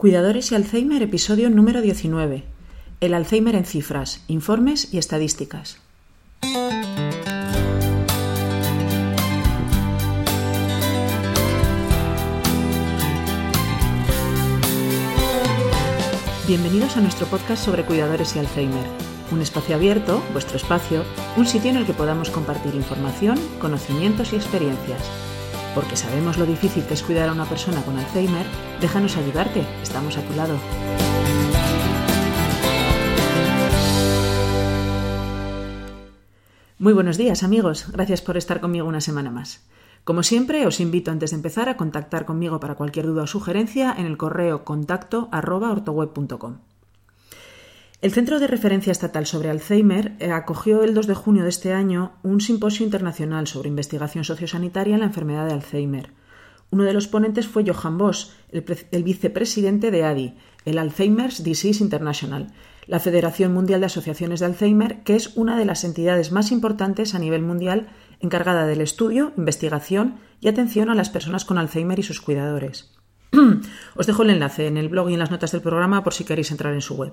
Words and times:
Cuidadores 0.00 0.50
y 0.50 0.54
Alzheimer, 0.54 1.02
episodio 1.02 1.50
número 1.50 1.82
19. 1.82 2.42
El 3.02 3.12
Alzheimer 3.12 3.54
en 3.54 3.66
cifras, 3.66 4.24
informes 4.28 4.94
y 4.94 4.96
estadísticas. 4.96 5.78
Bienvenidos 16.48 16.96
a 16.96 17.02
nuestro 17.02 17.26
podcast 17.26 17.62
sobre 17.62 17.84
cuidadores 17.84 18.34
y 18.36 18.38
Alzheimer. 18.38 18.86
Un 19.30 19.42
espacio 19.42 19.76
abierto, 19.76 20.22
vuestro 20.32 20.56
espacio, 20.56 21.04
un 21.36 21.44
sitio 21.44 21.72
en 21.72 21.76
el 21.76 21.84
que 21.84 21.92
podamos 21.92 22.30
compartir 22.30 22.74
información, 22.74 23.38
conocimientos 23.60 24.32
y 24.32 24.36
experiencias 24.36 25.02
porque 25.74 25.96
sabemos 25.96 26.38
lo 26.38 26.46
difícil 26.46 26.84
que 26.84 26.94
es 26.94 27.02
cuidar 27.02 27.28
a 27.28 27.32
una 27.32 27.44
persona 27.44 27.82
con 27.82 27.98
Alzheimer, 27.98 28.46
déjanos 28.80 29.16
ayudarte, 29.16 29.64
estamos 29.82 30.16
a 30.16 30.22
tu 30.22 30.34
lado. 30.34 30.58
Muy 36.78 36.94
buenos 36.94 37.18
días 37.18 37.42
amigos, 37.42 37.90
gracias 37.92 38.22
por 38.22 38.36
estar 38.36 38.60
conmigo 38.60 38.88
una 38.88 39.02
semana 39.02 39.30
más. 39.30 39.66
Como 40.04 40.22
siempre, 40.22 40.66
os 40.66 40.80
invito 40.80 41.10
antes 41.10 41.30
de 41.30 41.36
empezar 41.36 41.68
a 41.68 41.76
contactar 41.76 42.24
conmigo 42.24 42.58
para 42.58 42.74
cualquier 42.74 43.06
duda 43.06 43.24
o 43.24 43.26
sugerencia 43.26 43.94
en 43.96 44.06
el 44.06 44.16
correo 44.16 44.64
contacto 44.64 45.28
el 48.02 48.12
Centro 48.12 48.40
de 48.40 48.46
Referencia 48.46 48.92
Estatal 48.92 49.26
sobre 49.26 49.50
Alzheimer 49.50 50.16
eh, 50.20 50.30
acogió 50.30 50.82
el 50.84 50.94
2 50.94 51.06
de 51.06 51.14
junio 51.14 51.42
de 51.42 51.50
este 51.50 51.74
año 51.74 52.12
un 52.22 52.40
simposio 52.40 52.86
internacional 52.86 53.46
sobre 53.46 53.68
investigación 53.68 54.24
sociosanitaria 54.24 54.94
en 54.94 55.00
la 55.00 55.06
enfermedad 55.06 55.46
de 55.46 55.52
Alzheimer. 55.52 56.10
Uno 56.70 56.84
de 56.84 56.94
los 56.94 57.08
ponentes 57.08 57.46
fue 57.46 57.64
Johan 57.66 57.98
Bosch, 57.98 58.30
el, 58.52 59.02
vicepresidente 59.02 59.90
de 59.90 60.04
ADI, 60.04 60.34
el 60.64 60.78
Alzheimer's 60.78 61.42
Disease 61.42 61.82
International, 61.84 62.54
la 62.86 63.00
Federación 63.00 63.52
Mundial 63.52 63.80
de 63.80 63.86
Asociaciones 63.86 64.40
de 64.40 64.46
Alzheimer, 64.46 65.02
que 65.02 65.16
es 65.16 65.36
una 65.36 65.58
de 65.58 65.66
las 65.66 65.84
entidades 65.84 66.32
más 66.32 66.52
importantes 66.52 67.14
a 67.14 67.18
nivel 67.18 67.42
mundial 67.42 67.88
encargada 68.20 68.66
del 68.66 68.80
estudio, 68.80 69.34
investigación 69.36 70.20
y 70.40 70.48
atención 70.48 70.88
a 70.88 70.94
las 70.94 71.10
personas 71.10 71.44
con 71.44 71.58
Alzheimer 71.58 71.98
y 71.98 72.02
sus 72.02 72.22
cuidadores. 72.22 72.94
Os 73.94 74.06
dejo 74.06 74.22
el 74.22 74.30
enlace 74.30 74.68
en 74.68 74.78
el 74.78 74.88
blog 74.88 75.10
y 75.10 75.14
en 75.14 75.18
las 75.18 75.30
notas 75.30 75.52
del 75.52 75.60
programa 75.60 76.02
por 76.02 76.14
si 76.14 76.24
queréis 76.24 76.50
entrar 76.50 76.72
en 76.72 76.80
su 76.80 76.94
web. 76.94 77.12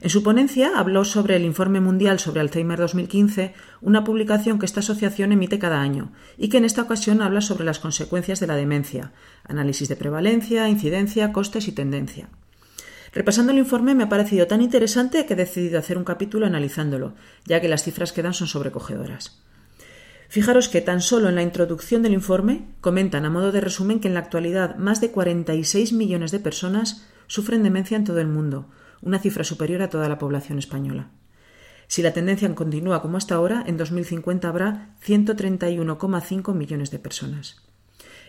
En 0.00 0.10
su 0.10 0.22
ponencia 0.22 0.72
habló 0.76 1.04
sobre 1.04 1.34
el 1.34 1.44
Informe 1.44 1.80
Mundial 1.80 2.20
sobre 2.20 2.40
Alzheimer 2.40 2.78
2015, 2.78 3.54
una 3.80 4.04
publicación 4.04 4.58
que 4.58 4.66
esta 4.66 4.80
asociación 4.80 5.32
emite 5.32 5.58
cada 5.58 5.80
año 5.80 6.12
y 6.36 6.48
que 6.48 6.58
en 6.58 6.64
esta 6.64 6.82
ocasión 6.82 7.20
habla 7.20 7.40
sobre 7.40 7.64
las 7.64 7.80
consecuencias 7.80 8.38
de 8.38 8.46
la 8.46 8.54
demencia, 8.54 9.12
análisis 9.44 9.88
de 9.88 9.96
prevalencia, 9.96 10.68
incidencia, 10.68 11.32
costes 11.32 11.66
y 11.66 11.72
tendencia. 11.72 12.28
Repasando 13.12 13.50
el 13.50 13.58
informe 13.58 13.96
me 13.96 14.04
ha 14.04 14.08
parecido 14.08 14.46
tan 14.46 14.62
interesante 14.62 15.26
que 15.26 15.32
he 15.32 15.36
decidido 15.36 15.80
hacer 15.80 15.98
un 15.98 16.04
capítulo 16.04 16.46
analizándolo, 16.46 17.14
ya 17.44 17.60
que 17.60 17.68
las 17.68 17.82
cifras 17.82 18.12
que 18.12 18.22
dan 18.22 18.34
son 18.34 18.46
sobrecogedoras. 18.46 19.42
Fijaros 20.28 20.68
que 20.68 20.82
tan 20.82 21.00
solo 21.00 21.30
en 21.30 21.34
la 21.34 21.42
introducción 21.42 22.02
del 22.02 22.12
informe 22.12 22.66
comentan 22.80 23.24
a 23.24 23.30
modo 23.30 23.50
de 23.50 23.62
resumen 23.62 23.98
que 23.98 24.08
en 24.08 24.14
la 24.14 24.20
actualidad 24.20 24.76
más 24.76 25.00
de 25.00 25.10
46 25.10 25.94
millones 25.94 26.30
de 26.30 26.38
personas 26.38 27.08
sufren 27.26 27.62
demencia 27.62 27.96
en 27.96 28.04
todo 28.04 28.20
el 28.20 28.28
mundo, 28.28 28.68
una 29.02 29.18
cifra 29.18 29.44
superior 29.44 29.82
a 29.82 29.90
toda 29.90 30.08
la 30.08 30.18
población 30.18 30.58
española. 30.58 31.10
Si 31.86 32.02
la 32.02 32.12
tendencia 32.12 32.54
continúa 32.54 33.00
como 33.00 33.16
hasta 33.16 33.34
ahora, 33.34 33.64
en 33.66 33.76
2050 33.78 34.48
habrá 34.48 34.94
131,5 35.04 36.54
millones 36.54 36.90
de 36.90 36.98
personas. 36.98 37.62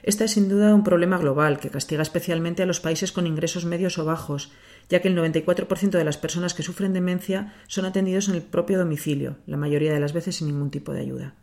Esta 0.02 0.24
es 0.24 0.32
sin 0.32 0.48
duda 0.48 0.74
un 0.74 0.84
problema 0.84 1.18
global 1.18 1.60
que 1.60 1.70
castiga 1.70 2.02
especialmente 2.02 2.64
a 2.64 2.66
los 2.66 2.80
países 2.80 3.12
con 3.12 3.28
ingresos 3.28 3.66
medios 3.66 3.98
o 3.98 4.06
bajos, 4.06 4.52
ya 4.88 5.02
que 5.02 5.10
el 5.10 5.18
94% 5.18 5.92
de 5.92 6.04
las 6.04 6.18
personas 6.18 6.54
que 6.54 6.64
sufren 6.64 6.94
demencia 6.94 7.54
son 7.68 7.86
atendidos 7.86 8.30
en 8.30 8.36
el 8.36 8.42
propio 8.42 8.80
domicilio, 8.80 9.38
la 9.46 9.58
mayoría 9.58 9.94
de 9.94 10.00
las 10.00 10.14
veces 10.14 10.38
sin 10.38 10.48
ningún 10.48 10.72
tipo 10.72 10.94
de 10.94 11.02
ayuda. 11.02 11.36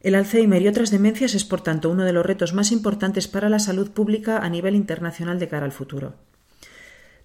El 0.00 0.14
Alzheimer 0.14 0.62
y 0.62 0.68
otras 0.68 0.90
demencias 0.90 1.34
es, 1.34 1.44
por 1.44 1.60
tanto, 1.60 1.90
uno 1.90 2.04
de 2.04 2.14
los 2.14 2.24
retos 2.24 2.54
más 2.54 2.72
importantes 2.72 3.28
para 3.28 3.50
la 3.50 3.58
salud 3.58 3.90
pública 3.90 4.38
a 4.38 4.48
nivel 4.48 4.74
internacional 4.74 5.38
de 5.38 5.48
cara 5.48 5.66
al 5.66 5.72
futuro. 5.72 6.14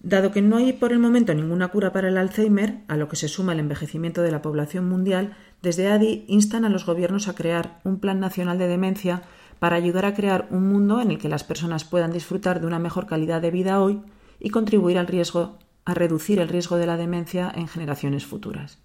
Dado 0.05 0.31
que 0.31 0.43
no 0.43 0.57
hay 0.57 0.71
por 0.71 0.93
el 0.93 0.99
momento 0.99 1.33
ninguna 1.33 1.69
cura 1.69 1.91
para 1.91 2.09
el 2.09 2.17
Alzheimer, 2.19 2.83
a 2.87 2.95
lo 2.95 3.09
que 3.09 3.15
se 3.15 3.27
suma 3.27 3.53
el 3.53 3.59
envejecimiento 3.59 4.21
de 4.21 4.29
la 4.29 4.43
población 4.43 4.87
mundial, 4.87 5.35
desde 5.63 5.87
ADI 5.87 6.25
instan 6.27 6.63
a 6.63 6.69
los 6.69 6.85
gobiernos 6.85 7.27
a 7.27 7.33
crear 7.33 7.79
un 7.83 7.97
plan 7.97 8.19
nacional 8.19 8.59
de 8.59 8.67
demencia 8.67 9.23
para 9.57 9.77
ayudar 9.77 10.05
a 10.05 10.13
crear 10.13 10.47
un 10.51 10.69
mundo 10.69 11.01
en 11.01 11.09
el 11.09 11.17
que 11.17 11.27
las 11.27 11.43
personas 11.43 11.85
puedan 11.85 12.11
disfrutar 12.11 12.61
de 12.61 12.67
una 12.67 12.77
mejor 12.77 13.07
calidad 13.07 13.41
de 13.41 13.49
vida 13.49 13.81
hoy 13.81 13.99
y 14.39 14.51
contribuir 14.51 14.99
al 14.99 15.07
riesgo 15.07 15.57
a 15.85 15.95
reducir 15.95 16.37
el 16.39 16.49
riesgo 16.49 16.77
de 16.77 16.85
la 16.85 16.97
demencia 16.97 17.51
en 17.55 17.67
generaciones 17.67 18.27
futuras. 18.27 18.77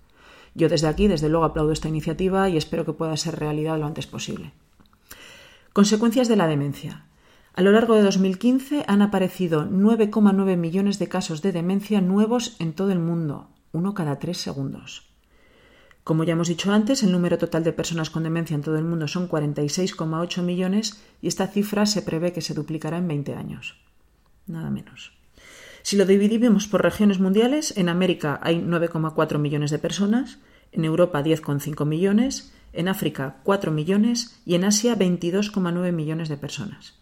Yo 0.55 0.71
desde 0.71 0.89
aquí, 0.89 1.07
desde 1.07 1.29
luego, 1.29 1.45
aplaudo 1.45 1.73
esta 1.73 1.91
iniciativa 1.91 2.49
y 2.49 2.57
espero 2.57 2.87
que 2.87 2.95
pueda 2.95 3.15
ser 3.19 3.39
realidad 3.39 3.79
lo 3.79 3.85
antes 3.85 4.07
posible. 4.07 4.53
Consecuencias 5.75 6.29
de 6.29 6.37
la 6.37 6.47
demencia. 6.47 7.05
A 7.53 7.63
lo 7.63 7.73
largo 7.73 7.95
de 7.95 8.03
2015 8.03 8.85
han 8.87 9.03
aparecido 9.03 9.65
9,9 9.65 10.57
millones 10.57 10.99
de 10.99 11.09
casos 11.09 11.43
de 11.43 11.53
demencia 11.53 12.01
nuevos 12.01 12.57
en 12.61 12.73
todo 12.73 12.93
el 12.93 13.01
mundo, 13.01 13.49
uno 13.73 13.93
cada 13.93 14.19
tres 14.19 14.39
segundos. 14.39 15.11
Como 16.05 16.25
ya 16.25 16.33
hemos 16.33 16.49
dicho 16.49 16.73
antes, 16.73 17.03
el 17.03 17.13
número 17.13 17.39
total 17.39 17.65
de 17.65 17.73
personas 17.73 18.09
con 18.09 18.23
demencia 18.23 18.55
en 18.55 18.63
todo 18.63 18.79
el 18.79 18.85
mundo 18.85 19.09
son 19.09 19.29
46,8 19.29 20.43
millones 20.43 21.03
y 21.21 21.29
esta 21.29 21.49
cifra 21.49 21.87
se 21.87 22.03
prevé 22.03 22.33
que 22.33 22.41
se 22.41 22.55
duplicará 22.55 22.99
en 22.99 23.09
20 23.09 23.35
años. 23.35 23.77
Nada 24.47 24.71
menos. 24.71 25.13
Si 25.83 25.97
lo 25.97 26.07
dividimos 26.07 26.67
por 26.67 26.83
regiones 26.83 27.19
mundiales, 27.19 27.77
en 27.77 27.89
América 27.89 28.39
hay 28.43 28.61
9,4 28.61 29.39
millones 29.39 29.71
de 29.71 29.79
personas, 29.79 30.39
en 30.73 30.85
Europa 30.85 31.23
10,5 31.23 31.85
millones, 31.85 32.53
en 32.73 32.89
África 32.89 33.39
4 33.43 33.73
millones 33.73 34.41
y 34.47 34.55
en 34.55 34.65
Asia 34.65 34.97
22,9 34.97 35.93
millones 35.93 36.29
de 36.29 36.37
personas. 36.37 37.00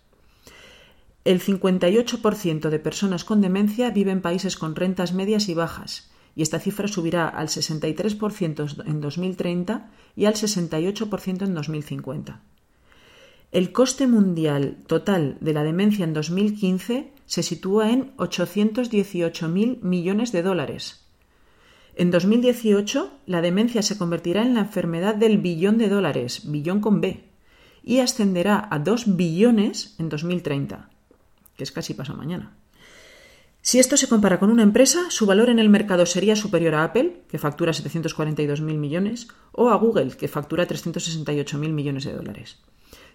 El 1.25 1.41
58% 1.41 2.71
de 2.71 2.79
personas 2.79 3.25
con 3.25 3.41
demencia 3.41 3.91
vive 3.91 4.13
en 4.13 4.23
países 4.23 4.57
con 4.57 4.77
rentas 4.77 5.13
medias 5.13 5.49
y 5.49 5.55
bajas, 5.55 6.11
y 6.35 6.43
esta 6.43 6.61
cifra 6.61 6.87
subirá 6.87 7.29
al 7.29 7.49
63% 7.49 8.87
en 8.87 9.01
2030 9.01 9.91
y 10.15 10.27
al 10.27 10.35
68% 10.35 11.43
en 11.43 11.55
2050. 11.55 12.43
El 13.51 13.73
coste 13.73 14.07
mundial 14.07 14.77
total 14.87 15.37
de 15.41 15.53
la 15.53 15.65
demencia 15.65 16.05
en 16.05 16.13
2015 16.13 17.13
se 17.27 17.43
sitúa 17.43 17.91
en 17.91 18.17
818.000 18.17 19.83
millones 19.83 20.33
de 20.33 20.43
dólares. 20.43 21.05
En 21.97 22.13
2018, 22.13 23.11
la 23.27 23.41
demencia 23.41 23.83
se 23.83 23.99
convertirá 23.99 24.43
en 24.43 24.55
la 24.55 24.61
enfermedad 24.61 25.17
del 25.17 25.39
billón 25.39 25.79
de 25.79 25.89
dólares, 25.89 26.49
billón 26.49 26.81
con 26.81 27.01
B, 27.01 27.25
y 27.83 27.99
ascenderá 27.99 28.69
a 28.71 28.79
2 28.79 29.17
billones 29.17 29.97
en 29.99 30.09
2030 30.09 30.91
que 31.59 31.65
es 31.65 31.73
casi 31.73 31.93
pasado 31.93 32.17
mañana. 32.17 32.57
Si 33.61 33.79
esto 33.79 33.97
se 33.97 34.09
compara 34.09 34.39
con 34.39 34.51
una 34.51 34.63
empresa, 34.63 35.11
su 35.11 35.27
valor 35.27 35.51
en 35.51 35.59
el 35.59 35.69
mercado 35.69 36.07
sería 36.07 36.37
superior 36.37 36.75
a 36.75 36.85
Apple, 36.85 37.25
que 37.29 37.39
factura 37.39 37.73
742.000 37.73 38.63
millones, 38.63 39.29
o 39.53 39.69
a 39.69 39.75
Google, 39.75 40.17
que 40.17 40.29
factura 40.29 40.67
368.000 40.67 41.73
millones 41.73 42.05
de 42.05 42.13
dólares. 42.13 42.63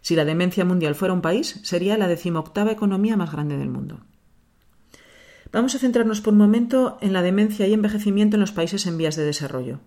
Si 0.01 0.15
la 0.15 0.25
demencia 0.25 0.65
mundial 0.65 0.93
fuera 0.93 1.13
un 1.13 1.21
país, 1.21 1.61
sería 1.63 1.97
la 1.97 2.09
decimoctava 2.09 2.73
economía 2.73 3.15
más 3.15 3.31
grande 3.31 3.57
del 3.57 3.69
mundo. 3.69 4.01
Vamos 5.53 5.73
a 5.75 5.79
centrarnos 5.79 6.19
por 6.19 6.33
un 6.33 6.39
momento 6.39 6.97
en 6.99 7.13
la 7.13 7.21
demencia 7.21 7.65
y 7.65 7.73
envejecimiento 7.73 8.35
en 8.35 8.41
los 8.41 8.51
países 8.51 8.85
en 8.85 8.97
vías 8.97 9.15
de 9.15 9.23
desarrollo. 9.23 9.79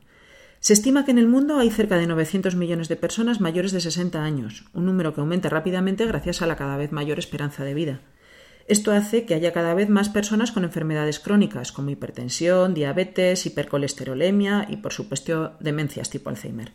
Se 0.60 0.72
estima 0.72 1.04
que 1.04 1.10
en 1.10 1.18
el 1.18 1.28
mundo 1.28 1.58
hay 1.58 1.70
cerca 1.70 1.98
de 1.98 2.06
900 2.06 2.56
millones 2.56 2.88
de 2.88 2.96
personas 2.96 3.40
mayores 3.40 3.72
de 3.72 3.80
60 3.80 4.24
años, 4.24 4.64
un 4.72 4.86
número 4.86 5.14
que 5.14 5.20
aumenta 5.20 5.50
rápidamente 5.50 6.06
gracias 6.06 6.40
a 6.40 6.46
la 6.46 6.56
cada 6.56 6.76
vez 6.76 6.92
mayor 6.92 7.18
esperanza 7.18 7.62
de 7.62 7.74
vida. 7.74 8.00
Esto 8.68 8.90
hace 8.90 9.26
que 9.26 9.34
haya 9.34 9.52
cada 9.52 9.74
vez 9.74 9.88
más 9.88 10.08
personas 10.08 10.50
con 10.50 10.64
enfermedades 10.64 11.20
crónicas 11.20 11.70
como 11.70 11.90
hipertensión, 11.90 12.74
diabetes, 12.74 13.46
hipercolesterolemia 13.46 14.66
y, 14.68 14.78
por 14.78 14.92
supuesto, 14.92 15.56
demencias 15.60 16.10
tipo 16.10 16.30
Alzheimer. 16.30 16.72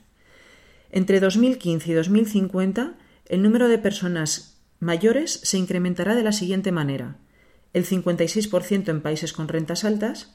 Entre 0.90 1.20
2015 1.20 1.92
y 1.92 1.94
2050, 1.94 2.94
el 3.28 3.42
número 3.42 3.68
de 3.68 3.78
personas 3.78 4.62
mayores 4.80 5.42
se 5.44 5.58
incrementará 5.58 6.16
de 6.16 6.24
la 6.24 6.32
siguiente 6.32 6.72
manera: 6.72 7.18
el 7.74 7.86
56% 7.86 8.88
en 8.90 9.02
países 9.02 9.34
con 9.34 9.50
rentas 9.50 9.84
altas, 9.84 10.34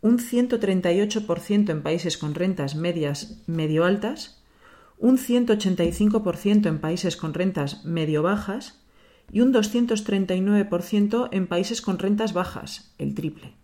un 0.00 0.18
138% 0.18 1.70
en 1.70 1.82
países 1.82 2.16
con 2.16 2.34
rentas 2.34 2.74
medias 2.74 3.42
medio 3.46 3.84
altas, 3.84 4.42
un 4.98 5.18
185% 5.18 6.66
en 6.68 6.78
países 6.78 7.18
con 7.18 7.34
rentas 7.34 7.84
medio 7.84 8.22
bajas 8.22 8.80
y 9.32 9.40
un 9.40 9.52
239% 9.52 11.28
en 11.32 11.46
países 11.46 11.82
con 11.82 11.98
rentas 11.98 12.32
bajas, 12.32 12.92
el 12.98 13.14
triple. 13.14 13.54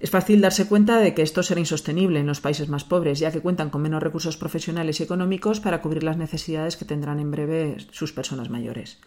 Es 0.00 0.10
fácil 0.10 0.40
darse 0.40 0.68
cuenta 0.68 0.98
de 0.98 1.12
que 1.12 1.22
esto 1.22 1.42
será 1.42 1.58
insostenible 1.58 2.20
en 2.20 2.26
los 2.26 2.40
países 2.40 2.68
más 2.68 2.84
pobres, 2.84 3.18
ya 3.18 3.32
que 3.32 3.40
cuentan 3.40 3.70
con 3.70 3.82
menos 3.82 4.02
recursos 4.02 4.36
profesionales 4.36 5.00
y 5.00 5.02
económicos 5.02 5.58
para 5.58 5.82
cubrir 5.82 6.04
las 6.04 6.16
necesidades 6.16 6.76
que 6.76 6.84
tendrán 6.84 7.18
en 7.18 7.32
breve 7.32 7.76
sus 7.90 8.12
personas 8.12 8.48
mayores. 8.48 9.00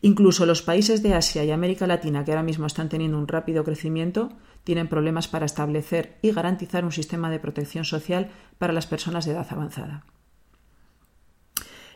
Incluso 0.00 0.46
los 0.46 0.62
países 0.62 1.02
de 1.02 1.14
Asia 1.14 1.42
y 1.44 1.50
América 1.50 1.88
Latina, 1.88 2.24
que 2.24 2.30
ahora 2.30 2.44
mismo 2.44 2.66
están 2.66 2.88
teniendo 2.88 3.18
un 3.18 3.26
rápido 3.26 3.64
crecimiento, 3.64 4.30
tienen 4.62 4.86
problemas 4.86 5.26
para 5.26 5.46
establecer 5.46 6.18
y 6.22 6.30
garantizar 6.30 6.84
un 6.84 6.92
sistema 6.92 7.30
de 7.30 7.40
protección 7.40 7.84
social 7.84 8.30
para 8.58 8.72
las 8.72 8.86
personas 8.86 9.24
de 9.24 9.32
edad 9.32 9.46
avanzada. 9.50 10.04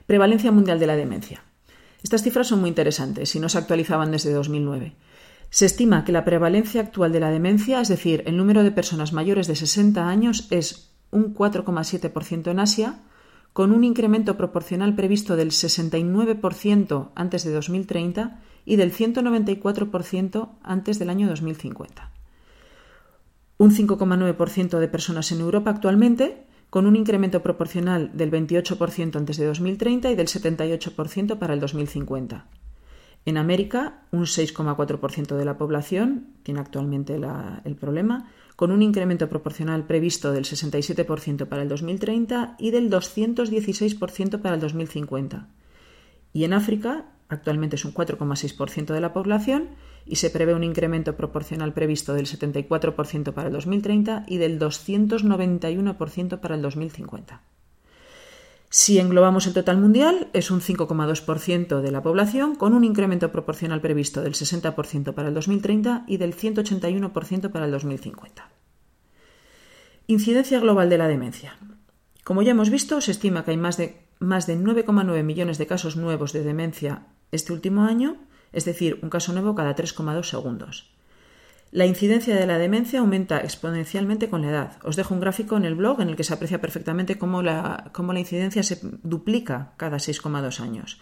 Prevalencia 0.07 0.51
mundial 0.51 0.81
de 0.81 0.87
la 0.89 0.97
demencia. 0.97 1.45
Estas 2.03 2.23
cifras 2.23 2.49
son 2.49 2.61
muy 2.61 2.69
interesantes 2.69 3.35
y 3.35 3.41
no 3.41 3.49
se 3.49 3.59
actualizaban 3.59 4.11
desde 4.11 4.33
2009. 4.33 4.95
Se 5.51 5.67
estima 5.67 6.05
que 6.05 6.13
la 6.13 6.25
prevalencia 6.25 6.81
actual 6.81 7.13
de 7.13 7.21
la 7.21 7.31
demencia, 7.31 7.81
es 7.81 7.89
decir, 7.89 8.23
el 8.27 8.37
número 8.37 8.63
de 8.63 8.73
personas 8.73 9.13
mayores 9.13 9.47
de 9.47 9.57
60 9.57 10.09
años, 10.09 10.47
es 10.51 10.91
un 11.11 11.35
4,7% 11.35 12.51
en 12.51 12.59
Asia, 12.59 13.01
con 13.53 13.73
un 13.73 13.85
incremento 13.85 14.37
proporcional 14.37 14.95
previsto 14.95 15.37
del 15.37 15.51
69% 15.51 17.11
antes 17.15 17.45
de 17.45 17.53
2030 17.53 18.41
y 18.65 18.77
del 18.77 18.93
194% 18.93 20.49
antes 20.63 20.99
del 20.99 21.11
año 21.11 21.29
2050. 21.29 22.11
Un 23.59 23.71
5,9% 23.71 24.79
de 24.79 24.89
personas 24.89 25.31
en 25.33 25.41
Europa 25.41 25.71
actualmente, 25.71 26.47
con 26.73 26.87
un 26.87 26.97
incremento 26.97 27.43
proporcional 27.43 28.13
del 28.15 28.31
28% 28.31 29.17
antes 29.17 29.37
de 29.37 29.45
2030 29.45 30.11
y 30.11 30.15
del 30.15 30.27
78% 30.27 31.39
para 31.39 31.53
el 31.53 31.61
2050. 31.61 32.47
En 33.27 33.37
América, 33.37 34.05
un 34.11 34.25
6,4% 34.25 35.37
de 35.37 35.45
la 35.45 35.59
población 35.59 36.29
tiene 36.43 36.61
actualmente 36.61 37.21
el 37.67 37.77
problema, 37.77 38.31
con 38.57 38.71
un 38.71 38.81
incremento 38.81 39.29
proporcional 39.29 39.85
previsto 39.85 40.33
del 40.33 40.45
67% 40.45 41.45
para 41.45 41.61
el 41.61 41.69
2030 41.69 42.57
y 42.59 42.71
del 42.71 42.91
216% 42.91 44.41
para 44.41 44.55
el 44.55 44.61
2050. 44.63 45.49
Y 46.33 46.45
en 46.45 46.55
África, 46.55 47.05
actualmente 47.29 47.77
es 47.77 47.85
un 47.85 47.93
4,6% 47.93 48.95
de 48.95 49.01
la 49.03 49.13
población 49.13 49.69
y 50.07 50.17
se 50.17 50.31
prevé 50.31 50.55
un 50.55 50.65
incremento 50.65 51.17
proporcional 51.17 51.73
previsto 51.73 52.15
del 52.15 52.27
74% 52.27 53.33
para 53.33 53.49
el 53.49 53.55
2030 53.55 54.25
y 54.27 54.39
del 54.39 54.59
291% 54.59 56.41
para 56.41 56.55
el 56.55 56.63
2050. 56.63 57.43
Si 58.75 58.99
englobamos 58.99 59.47
el 59.47 59.53
total 59.53 59.77
mundial, 59.77 60.29
es 60.33 60.51
un 60.51 60.63
5,2% 60.63 61.83
de 61.83 61.91
la 61.91 62.03
población, 62.03 62.55
con 62.55 62.73
un 62.73 62.85
incremento 62.85 63.31
proporcional 63.31 63.83
previsto 63.83 64.23
del 64.23 64.33
60% 64.33 65.13
para 65.13 65.29
el 65.29 65.35
2030 65.35 66.05
y 66.07 66.17
del 66.17 66.35
181% 66.35 67.51
para 67.51 67.67
el 67.67 67.71
2050. 67.71 68.49
Incidencia 70.07 70.59
global 70.59 70.89
de 70.89 70.97
la 70.97 71.07
demencia. 71.07 71.59
Como 72.25 72.41
ya 72.41 72.53
hemos 72.53 72.71
visto, 72.71 73.03
se 73.03 73.11
estima 73.11 73.45
que 73.45 73.51
hay 73.51 73.59
más 73.59 73.77
de, 73.77 74.07
más 74.21 74.47
de 74.47 74.57
9,9 74.57 75.23
millones 75.23 75.59
de 75.59 75.67
casos 75.67 75.97
nuevos 75.97 76.33
de 76.33 76.43
demencia 76.43 77.09
este 77.31 77.53
último 77.53 77.83
año, 77.83 78.17
es 78.53 78.65
decir, 78.65 78.99
un 79.03 79.11
caso 79.11 79.33
nuevo 79.33 79.55
cada 79.55 79.75
3,2 79.75 80.25
segundos. 80.25 80.93
La 81.73 81.87
incidencia 81.87 82.37
de 82.37 82.47
la 82.47 82.59
demencia 82.59 83.01
aumenta 83.01 83.39
exponencialmente 83.39 84.29
con 84.29 84.43
la 84.43 84.51
edad. 84.51 84.73
Os 84.85 84.95
dejo 84.95 85.15
un 85.15 85.21
gráfico 85.21 85.57
en 85.57 85.65
el 85.65 85.75
blog 85.75 86.03
en 86.03 86.11
el 86.11 86.17
que 86.17 86.25
se 86.25 86.35
aprecia 86.35 86.61
perfectamente 86.61 87.17
cómo 87.17 87.43
la, 87.43 87.91
incidencia 88.15 88.63
se 88.63 88.79
duplica 89.03 89.73
cada 89.79 89.97
6,2 89.97 90.61
años. 90.61 91.01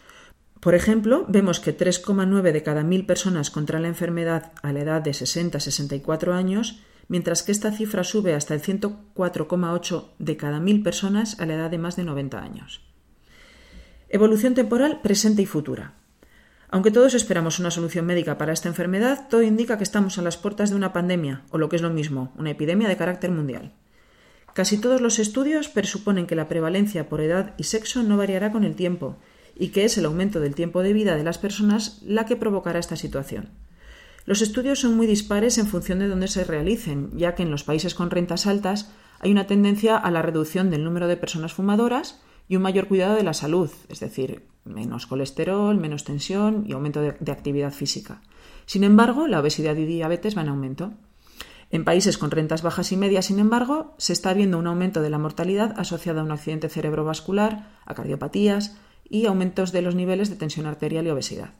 Por 0.60 0.76
ejemplo, 0.76 1.24
vemos 1.26 1.58
que 1.58 1.76
3,9 1.76 2.52
de 2.52 2.62
cada 2.62 2.82
1.000 2.82 3.04
personas 3.04 3.50
contraen 3.50 3.82
la 3.82 3.88
enfermedad 3.88 4.52
a 4.62 4.72
la 4.72 4.80
edad 4.80 5.02
de 5.02 5.10
60-64 5.10 6.32
años, 6.34 6.78
mientras 7.08 7.42
que 7.42 7.50
esta 7.50 7.72
cifra 7.72 8.04
sube 8.04 8.34
hasta 8.34 8.54
el 8.54 8.62
104,8 8.62 10.10
de 10.20 10.36
cada 10.36 10.60
1.000 10.60 10.84
personas 10.84 11.40
a 11.40 11.46
la 11.46 11.54
edad 11.54 11.70
de 11.72 11.78
más 11.78 11.96
de 11.96 12.04
90 12.04 12.40
años. 12.40 12.80
Evolución 14.08 14.54
temporal 14.54 15.00
presente 15.02 15.42
y 15.42 15.46
futura. 15.46 15.94
Aunque 16.72 16.92
todos 16.92 17.14
esperamos 17.14 17.58
una 17.58 17.72
solución 17.72 18.06
médica 18.06 18.38
para 18.38 18.52
esta 18.52 18.68
enfermedad, 18.68 19.26
todo 19.28 19.42
indica 19.42 19.76
que 19.76 19.82
estamos 19.82 20.18
a 20.18 20.22
las 20.22 20.36
puertas 20.36 20.70
de 20.70 20.76
una 20.76 20.92
pandemia, 20.92 21.42
o 21.50 21.58
lo 21.58 21.68
que 21.68 21.76
es 21.76 21.82
lo 21.82 21.90
mismo, 21.90 22.32
una 22.38 22.50
epidemia 22.50 22.88
de 22.88 22.96
carácter 22.96 23.32
mundial. 23.32 23.72
Casi 24.54 24.78
todos 24.78 25.00
los 25.00 25.18
estudios 25.18 25.68
presuponen 25.68 26.26
que 26.26 26.36
la 26.36 26.48
prevalencia 26.48 27.08
por 27.08 27.20
edad 27.20 27.54
y 27.56 27.64
sexo 27.64 28.04
no 28.04 28.16
variará 28.16 28.52
con 28.52 28.62
el 28.62 28.76
tiempo, 28.76 29.16
y 29.56 29.68
que 29.68 29.84
es 29.84 29.98
el 29.98 30.04
aumento 30.04 30.38
del 30.38 30.54
tiempo 30.54 30.82
de 30.82 30.92
vida 30.92 31.16
de 31.16 31.24
las 31.24 31.38
personas 31.38 32.00
la 32.06 32.24
que 32.24 32.36
provocará 32.36 32.78
esta 32.78 32.96
situación. 32.96 33.50
Los 34.24 34.40
estudios 34.40 34.78
son 34.78 34.96
muy 34.96 35.08
dispares 35.08 35.58
en 35.58 35.66
función 35.66 35.98
de 35.98 36.06
dónde 36.06 36.28
se 36.28 36.44
realicen, 36.44 37.10
ya 37.16 37.34
que 37.34 37.42
en 37.42 37.50
los 37.50 37.64
países 37.64 37.94
con 37.94 38.10
rentas 38.10 38.46
altas 38.46 38.92
hay 39.18 39.32
una 39.32 39.48
tendencia 39.48 39.96
a 39.96 40.10
la 40.12 40.22
reducción 40.22 40.70
del 40.70 40.84
número 40.84 41.08
de 41.08 41.16
personas 41.16 41.52
fumadoras 41.52 42.22
y 42.50 42.56
un 42.56 42.62
mayor 42.62 42.88
cuidado 42.88 43.14
de 43.14 43.22
la 43.22 43.32
salud, 43.32 43.70
es 43.88 44.00
decir, 44.00 44.42
menos 44.64 45.06
colesterol, 45.06 45.76
menos 45.76 46.02
tensión 46.02 46.64
y 46.66 46.72
aumento 46.72 47.00
de, 47.00 47.30
actividad 47.30 47.72
física. 47.72 48.22
Sin 48.66 48.82
embargo, 48.82 49.28
la 49.28 49.38
obesidad 49.38 49.76
y 49.76 49.84
diabetes 49.84 50.34
van 50.34 50.46
en 50.46 50.50
aumento. 50.50 50.92
En 51.70 51.84
países 51.84 52.18
con 52.18 52.32
rentas 52.32 52.62
bajas 52.62 52.90
y 52.90 52.96
medias, 52.96 53.26
sin 53.26 53.38
embargo, 53.38 53.94
se 53.98 54.12
está 54.12 54.34
viendo 54.34 54.58
un 54.58 54.66
aumento 54.66 55.00
de 55.00 55.10
la 55.10 55.18
mortalidad 55.18 55.78
asociada 55.78 56.22
a 56.22 56.24
un 56.24 56.32
accidente 56.32 56.68
cerebrovascular, 56.68 57.70
a 57.86 57.94
cardiopatías 57.94 58.76
y 59.08 59.26
aumentos 59.26 59.70
de 59.70 59.82
los 59.82 59.94
niveles 59.94 60.28
de 60.28 60.34
tensión 60.34 60.66
arterial 60.66 61.06
y 61.06 61.10
obesidad. 61.10 61.54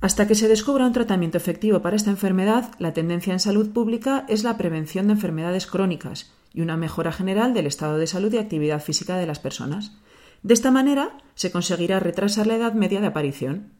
Hasta 0.00 0.26
que 0.26 0.34
se 0.34 0.48
descubra 0.48 0.86
un 0.86 0.92
tratamiento 0.92 1.38
efectivo 1.38 1.82
para 1.82 1.94
esta 1.94 2.10
enfermedad, 2.10 2.72
la 2.80 2.94
tendencia 2.94 3.32
en 3.32 3.38
salud 3.38 3.70
pública 3.70 4.26
es 4.28 4.42
la 4.42 4.58
prevención 4.58 5.06
de 5.06 5.12
enfermedades 5.12 5.68
crónicas 5.68 6.32
y 6.52 6.60
una 6.60 6.76
mejora 6.76 7.12
general 7.12 7.54
del 7.54 7.66
estado 7.66 7.98
de 7.98 8.06
salud 8.06 8.32
y 8.32 8.38
actividad 8.38 8.82
física 8.82 9.16
de 9.16 9.26
las 9.26 9.38
personas. 9.38 9.92
De 10.42 10.54
esta 10.54 10.70
manera 10.70 11.18
se 11.34 11.50
conseguirá 11.50 12.00
retrasar 12.00 12.46
la 12.46 12.56
edad 12.56 12.72
media 12.72 13.00
de 13.00 13.08
aparición. 13.08 13.72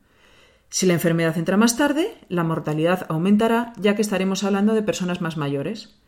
Si 0.70 0.86
la 0.86 0.94
enfermedad 0.94 1.38
entra 1.38 1.56
más 1.56 1.76
tarde, 1.76 2.14
la 2.28 2.44
mortalidad 2.44 3.06
aumentará 3.08 3.72
ya 3.78 3.94
que 3.94 4.02
estaremos 4.02 4.44
hablando 4.44 4.74
de 4.74 4.82
personas 4.82 5.20
más 5.20 5.36
mayores. 5.36 5.98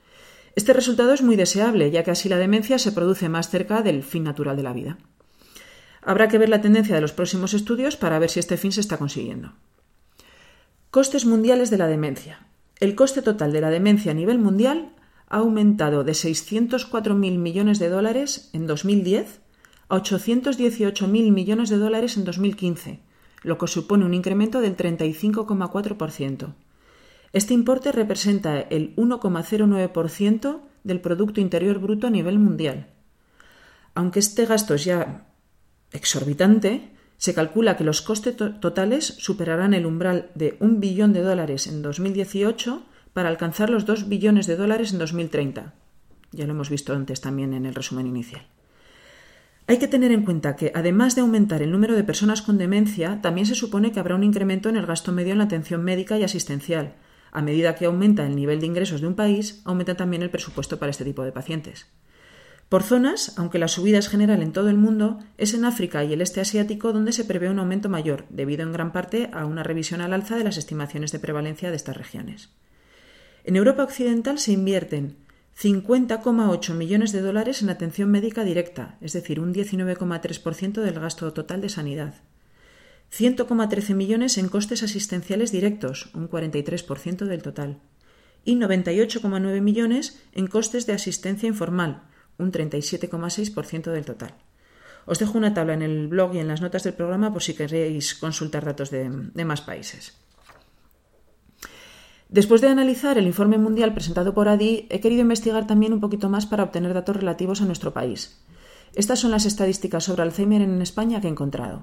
Este 0.56 0.72
resultado 0.72 1.14
es 1.14 1.22
muy 1.22 1.36
deseable, 1.36 1.90
ya 1.90 2.02
que 2.02 2.10
así 2.10 2.28
la 2.28 2.36
demencia 2.36 2.78
se 2.78 2.92
produce 2.92 3.28
más 3.28 3.48
cerca 3.48 3.82
del 3.82 4.02
fin 4.02 4.24
natural 4.24 4.56
de 4.56 4.62
la 4.62 4.72
vida. 4.72 4.98
Habrá 6.02 6.28
que 6.28 6.38
ver 6.38 6.48
la 6.48 6.60
tendencia 6.60 6.94
de 6.94 7.00
los 7.00 7.12
próximos 7.12 7.54
estudios 7.54 7.96
para 7.96 8.18
ver 8.18 8.30
si 8.30 8.40
este 8.40 8.56
fin 8.56 8.72
se 8.72 8.80
está 8.80 8.98
consiguiendo. 8.98 9.52
Costes 10.90 11.24
mundiales 11.24 11.70
de 11.70 11.78
la 11.78 11.86
demencia. 11.86 12.46
El 12.80 12.94
coste 12.94 13.22
total 13.22 13.52
de 13.52 13.60
la 13.60 13.70
demencia 13.70 14.12
a 14.12 14.14
nivel 14.14 14.38
mundial 14.38 14.92
ha 15.30 15.38
aumentado 15.38 16.04
de 16.04 16.12
604.000 16.12 17.14
millones 17.38 17.78
de 17.78 17.88
dólares 17.88 18.50
en 18.52 18.66
2010 18.66 19.40
a 19.88 19.96
818.000 19.96 21.30
millones 21.30 21.70
de 21.70 21.78
dólares 21.78 22.16
en 22.16 22.24
2015, 22.24 23.00
lo 23.42 23.56
que 23.56 23.66
supone 23.68 24.04
un 24.04 24.14
incremento 24.14 24.60
del 24.60 24.76
35,4%. 24.76 26.54
Este 27.32 27.54
importe 27.54 27.92
representa 27.92 28.60
el 28.60 28.94
1,09% 28.96 30.60
del 30.82 31.00
Producto 31.00 31.40
Interior 31.40 31.78
Bruto 31.78 32.08
a 32.08 32.10
nivel 32.10 32.38
mundial. 32.38 32.88
Aunque 33.94 34.18
este 34.18 34.46
gasto 34.46 34.74
es 34.74 34.84
ya 34.84 35.28
exorbitante, 35.92 36.90
se 37.18 37.34
calcula 37.34 37.76
que 37.76 37.84
los 37.84 38.02
costes 38.02 38.34
totales 38.36 39.04
superarán 39.04 39.74
el 39.74 39.86
umbral 39.86 40.30
de 40.34 40.56
un 40.58 40.80
billón 40.80 41.12
de 41.12 41.20
dólares 41.20 41.66
en 41.66 41.82
2018 41.82 42.82
para 43.12 43.28
alcanzar 43.28 43.70
los 43.70 43.86
2 43.86 44.08
billones 44.08 44.46
de 44.46 44.56
dólares 44.56 44.92
en 44.92 44.98
2030. 44.98 45.74
Ya 46.32 46.46
lo 46.46 46.52
hemos 46.52 46.70
visto 46.70 46.92
antes 46.94 47.20
también 47.20 47.54
en 47.54 47.66
el 47.66 47.74
resumen 47.74 48.06
inicial. 48.06 48.46
Hay 49.66 49.78
que 49.78 49.88
tener 49.88 50.10
en 50.10 50.24
cuenta 50.24 50.56
que, 50.56 50.72
además 50.74 51.14
de 51.14 51.20
aumentar 51.20 51.62
el 51.62 51.70
número 51.70 51.94
de 51.94 52.02
personas 52.02 52.42
con 52.42 52.58
demencia, 52.58 53.20
también 53.22 53.46
se 53.46 53.54
supone 53.54 53.92
que 53.92 54.00
habrá 54.00 54.16
un 54.16 54.24
incremento 54.24 54.68
en 54.68 54.76
el 54.76 54.86
gasto 54.86 55.12
medio 55.12 55.32
en 55.32 55.38
la 55.38 55.44
atención 55.44 55.84
médica 55.84 56.18
y 56.18 56.24
asistencial. 56.24 56.94
A 57.30 57.42
medida 57.42 57.76
que 57.76 57.84
aumenta 57.84 58.26
el 58.26 58.34
nivel 58.34 58.58
de 58.58 58.66
ingresos 58.66 59.00
de 59.00 59.06
un 59.06 59.14
país, 59.14 59.62
aumenta 59.64 59.96
también 59.96 60.22
el 60.22 60.30
presupuesto 60.30 60.78
para 60.78 60.90
este 60.90 61.04
tipo 61.04 61.22
de 61.22 61.30
pacientes. 61.30 61.86
Por 62.68 62.82
zonas, 62.84 63.34
aunque 63.36 63.58
la 63.58 63.68
subida 63.68 63.98
es 63.98 64.08
general 64.08 64.42
en 64.42 64.52
todo 64.52 64.70
el 64.70 64.76
mundo, 64.76 65.18
es 65.38 65.54
en 65.54 65.64
África 65.64 66.04
y 66.04 66.12
el 66.12 66.20
este 66.20 66.40
asiático 66.40 66.92
donde 66.92 67.12
se 67.12 67.24
prevé 67.24 67.50
un 67.50 67.58
aumento 67.58 67.88
mayor, 67.88 68.26
debido 68.28 68.62
en 68.62 68.72
gran 68.72 68.92
parte 68.92 69.28
a 69.32 69.44
una 69.44 69.64
revisión 69.64 70.00
al 70.00 70.12
alza 70.12 70.36
de 70.36 70.44
las 70.44 70.56
estimaciones 70.56 71.10
de 71.10 71.18
prevalencia 71.18 71.70
de 71.70 71.76
estas 71.76 71.96
regiones. 71.96 72.50
En 73.50 73.56
Europa 73.56 73.82
Occidental 73.82 74.38
se 74.38 74.52
invierten 74.52 75.16
50,8 75.60 76.72
millones 76.74 77.10
de 77.10 77.20
dólares 77.20 77.62
en 77.62 77.70
atención 77.70 78.08
médica 78.08 78.44
directa, 78.44 78.96
es 79.00 79.12
decir, 79.12 79.40
un 79.40 79.52
19,3% 79.52 80.80
del 80.80 81.00
gasto 81.00 81.32
total 81.32 81.60
de 81.60 81.68
sanidad. 81.68 82.14
100,13 83.12 83.96
millones 83.96 84.38
en 84.38 84.48
costes 84.48 84.84
asistenciales 84.84 85.50
directos, 85.50 86.10
un 86.14 86.30
43% 86.30 87.24
del 87.24 87.42
total. 87.42 87.80
Y 88.44 88.54
98,9 88.54 89.60
millones 89.60 90.22
en 90.30 90.46
costes 90.46 90.86
de 90.86 90.92
asistencia 90.92 91.48
informal, 91.48 92.04
un 92.38 92.52
37,6% 92.52 93.90
del 93.90 94.04
total. 94.04 94.36
Os 95.06 95.18
dejo 95.18 95.36
una 95.36 95.54
tabla 95.54 95.74
en 95.74 95.82
el 95.82 96.06
blog 96.06 96.36
y 96.36 96.38
en 96.38 96.46
las 96.46 96.60
notas 96.60 96.84
del 96.84 96.94
programa 96.94 97.32
por 97.32 97.42
si 97.42 97.54
queréis 97.54 98.14
consultar 98.14 98.64
datos 98.64 98.92
de, 98.92 99.10
de 99.10 99.44
más 99.44 99.60
países. 99.60 100.14
Después 102.30 102.60
de 102.60 102.68
analizar 102.68 103.18
el 103.18 103.26
informe 103.26 103.58
mundial 103.58 103.92
presentado 103.92 104.34
por 104.34 104.48
ADI, 104.48 104.86
he 104.88 105.00
querido 105.00 105.22
investigar 105.22 105.66
también 105.66 105.92
un 105.92 105.98
poquito 105.98 106.28
más 106.28 106.46
para 106.46 106.62
obtener 106.62 106.94
datos 106.94 107.16
relativos 107.16 107.60
a 107.60 107.64
nuestro 107.64 107.92
país. 107.92 108.40
Estas 108.94 109.18
son 109.18 109.32
las 109.32 109.46
estadísticas 109.46 110.04
sobre 110.04 110.22
Alzheimer 110.22 110.62
en 110.62 110.80
España 110.80 111.20
que 111.20 111.26
he 111.26 111.30
encontrado. 111.30 111.82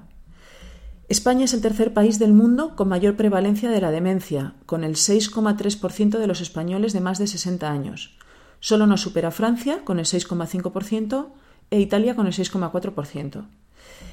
España 1.10 1.44
es 1.44 1.52
el 1.52 1.60
tercer 1.60 1.92
país 1.92 2.18
del 2.18 2.32
mundo 2.32 2.76
con 2.76 2.88
mayor 2.88 3.14
prevalencia 3.14 3.70
de 3.70 3.80
la 3.82 3.90
demencia, 3.90 4.54
con 4.64 4.84
el 4.84 4.94
6,3% 4.94 6.18
de 6.18 6.26
los 6.26 6.40
españoles 6.40 6.94
de 6.94 7.00
más 7.00 7.18
de 7.18 7.26
60 7.26 7.70
años. 7.70 8.16
Solo 8.60 8.86
nos 8.86 9.02
supera 9.02 9.30
Francia, 9.30 9.84
con 9.84 9.98
el 9.98 10.06
6,5%, 10.06 11.28
e 11.70 11.80
Italia, 11.80 12.16
con 12.16 12.26
el 12.26 12.32
6,4%. 12.32 13.44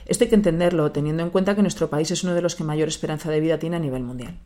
Esto 0.05 0.23
hay 0.25 0.29
que 0.29 0.35
entenderlo, 0.35 0.91
teniendo 0.91 1.23
en 1.23 1.29
cuenta 1.29 1.55
que 1.55 1.61
nuestro 1.61 1.89
país 1.89 2.11
es 2.11 2.25
uno 2.25 2.33
de 2.33 2.41
los 2.41 2.55
que 2.55 2.65
mayor 2.65 2.89
esperanza 2.89 3.31
de 3.31 3.39
vida 3.39 3.57
tiene 3.57 3.77
a 3.77 3.79
nivel 3.79 4.03
mundial. 4.03 4.37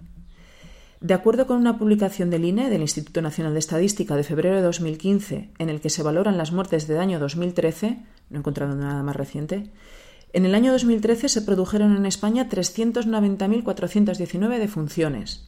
De 1.02 1.14
acuerdo 1.14 1.48
con 1.48 1.58
una 1.58 1.78
publicación 1.78 2.30
del 2.30 2.44
INE, 2.44 2.70
del 2.70 2.82
Instituto 2.82 3.22
Nacional 3.22 3.54
de 3.54 3.60
Estadística, 3.60 4.18
de 4.18 4.24
febrero 4.24 4.58
de 4.58 4.62
2015, 4.62 5.50
en 5.58 5.70
el 5.70 5.80
que 5.80 5.90
se 5.90 6.04
valoran 6.04 6.38
las 6.38 6.52
muertes 6.52 6.88
del 6.88 6.98
año 6.98 7.20
2013, 7.20 8.00
no 8.30 8.36
he 8.36 8.40
encontrado 8.40 8.76
nada 8.76 9.02
más 9.02 9.16
reciente, 9.16 9.72
en 10.34 10.46
el 10.46 10.56
año 10.56 10.74
2013 10.74 11.30
se 11.30 11.42
produjeron 11.42 11.96
en 11.96 12.06
España 12.06 12.50
390.419 12.50 14.60
defunciones. 14.60 15.48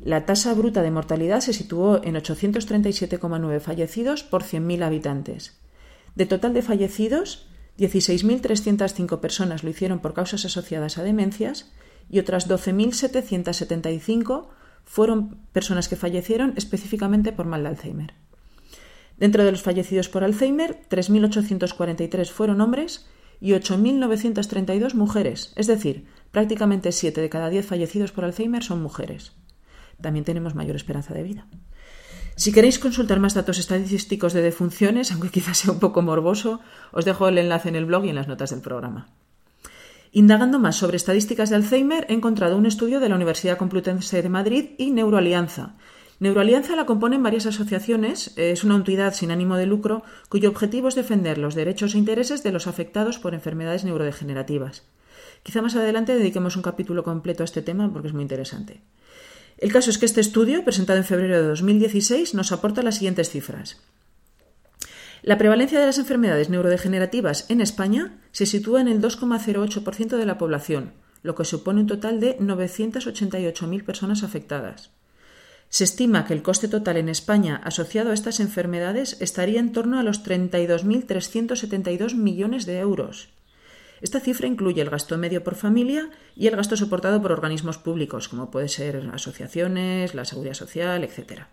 La 0.00 0.24
tasa 0.24 0.54
bruta 0.54 0.80
de 0.82 0.90
mortalidad 0.90 1.40
se 1.40 1.52
situó 1.52 2.02
en 2.02 2.14
837,9 2.16 3.60
fallecidos 3.60 4.22
por 4.24 4.42
100.000 4.42 4.84
habitantes. 4.84 5.60
De 6.16 6.24
total 6.24 6.54
de 6.54 6.62
fallecidos, 6.62 7.46
16.305 7.78 9.20
personas 9.20 9.64
lo 9.64 9.70
hicieron 9.70 9.98
por 10.00 10.14
causas 10.14 10.46
asociadas 10.46 10.96
a 10.96 11.02
demencias 11.02 11.70
y 12.10 12.18
otras 12.18 12.48
12.775 12.48 14.48
fueron 14.84 15.38
personas 15.52 15.88
que 15.88 15.96
fallecieron 15.96 16.54
específicamente 16.56 17.32
por 17.32 17.46
mal 17.46 17.62
de 17.62 17.70
Alzheimer. 17.70 18.14
Dentro 19.16 19.44
de 19.44 19.52
los 19.52 19.62
fallecidos 19.62 20.08
por 20.08 20.24
Alzheimer, 20.24 20.80
3.843 20.90 22.30
fueron 22.30 22.60
hombres 22.60 23.06
y 23.40 23.50
8.932 23.52 24.94
mujeres, 24.94 25.52
es 25.56 25.66
decir, 25.66 26.06
prácticamente 26.30 26.92
7 26.92 27.20
de 27.20 27.28
cada 27.28 27.48
10 27.48 27.66
fallecidos 27.66 28.12
por 28.12 28.24
Alzheimer 28.24 28.62
son 28.64 28.82
mujeres. 28.82 29.32
También 30.00 30.24
tenemos 30.24 30.54
mayor 30.54 30.76
esperanza 30.76 31.14
de 31.14 31.22
vida. 31.22 31.46
Si 32.34 32.52
queréis 32.52 32.78
consultar 32.78 33.20
más 33.20 33.34
datos 33.34 33.58
estadísticos 33.58 34.32
de 34.32 34.42
defunciones, 34.42 35.10
aunque 35.12 35.30
quizás 35.30 35.58
sea 35.58 35.72
un 35.72 35.80
poco 35.80 36.02
morboso, 36.02 36.60
os 36.92 37.04
dejo 37.04 37.28
el 37.28 37.38
enlace 37.38 37.68
en 37.68 37.76
el 37.76 37.86
blog 37.86 38.04
y 38.04 38.10
en 38.10 38.16
las 38.16 38.28
notas 38.28 38.50
del 38.50 38.60
programa. 38.60 39.08
Indagando 40.14 40.58
más 40.58 40.76
sobre 40.76 40.98
estadísticas 40.98 41.48
de 41.48 41.56
Alzheimer, 41.56 42.04
he 42.10 42.12
encontrado 42.12 42.58
un 42.58 42.66
estudio 42.66 43.00
de 43.00 43.08
la 43.08 43.14
Universidad 43.14 43.56
Complutense 43.56 44.20
de 44.20 44.28
Madrid 44.28 44.70
y 44.76 44.90
Neuroalianza. 44.90 45.76
Neuroalianza 46.20 46.76
la 46.76 46.84
componen 46.84 47.22
varias 47.22 47.46
asociaciones, 47.46 48.34
es 48.36 48.62
una 48.62 48.76
entidad 48.76 49.14
sin 49.14 49.30
ánimo 49.30 49.56
de 49.56 49.64
lucro 49.64 50.02
cuyo 50.28 50.50
objetivo 50.50 50.88
es 50.88 50.94
defender 50.94 51.38
los 51.38 51.54
derechos 51.54 51.94
e 51.94 51.98
intereses 51.98 52.42
de 52.42 52.52
los 52.52 52.66
afectados 52.66 53.18
por 53.18 53.32
enfermedades 53.32 53.84
neurodegenerativas. 53.84 54.82
Quizá 55.42 55.62
más 55.62 55.76
adelante 55.76 56.14
dediquemos 56.14 56.56
un 56.56 56.62
capítulo 56.62 57.04
completo 57.04 57.42
a 57.42 57.46
este 57.46 57.62
tema 57.62 57.90
porque 57.90 58.08
es 58.08 58.14
muy 58.14 58.22
interesante. 58.22 58.82
El 59.56 59.72
caso 59.72 59.88
es 59.88 59.96
que 59.96 60.06
este 60.06 60.20
estudio, 60.20 60.62
presentado 60.62 60.98
en 60.98 61.06
febrero 61.06 61.40
de 61.40 61.48
2016, 61.48 62.34
nos 62.34 62.52
aporta 62.52 62.82
las 62.82 62.96
siguientes 62.96 63.30
cifras. 63.30 63.80
La 65.22 65.38
prevalencia 65.38 65.80
de 65.80 65.86
las 65.86 65.98
enfermedades 65.98 66.50
neurodegenerativas 66.50 67.48
en 67.48 67.62
España 67.62 68.18
se 68.32 68.46
sitúa 68.46 68.80
en 68.80 68.88
el 68.88 69.00
2,08% 69.00 70.16
de 70.16 70.26
la 70.26 70.38
población, 70.38 70.92
lo 71.22 71.34
que 71.34 71.44
supone 71.44 71.82
un 71.82 71.86
total 71.86 72.18
de 72.18 72.38
988.000 72.38 73.84
personas 73.84 74.22
afectadas. 74.22 74.90
Se 75.68 75.84
estima 75.84 76.26
que 76.26 76.34
el 76.34 76.42
coste 76.42 76.68
total 76.68 76.98
en 76.98 77.08
España 77.08 77.60
asociado 77.64 78.10
a 78.10 78.14
estas 78.14 78.40
enfermedades 78.40 79.16
estaría 79.20 79.58
en 79.60 79.72
torno 79.72 79.98
a 79.98 80.02
los 80.02 80.22
32.372 80.22 82.14
millones 82.14 82.66
de 82.66 82.78
euros. 82.78 83.30
Esta 84.02 84.20
cifra 84.20 84.48
incluye 84.48 84.82
el 84.82 84.90
gasto 84.90 85.16
medio 85.16 85.44
por 85.44 85.54
familia 85.54 86.10
y 86.36 86.48
el 86.48 86.56
gasto 86.56 86.76
soportado 86.76 87.22
por 87.22 87.32
organismos 87.32 87.78
públicos, 87.78 88.28
como 88.28 88.50
pueden 88.50 88.68
ser 88.68 89.08
asociaciones, 89.14 90.14
la 90.14 90.24
seguridad 90.24 90.54
social, 90.54 91.04
etc. 91.04 91.44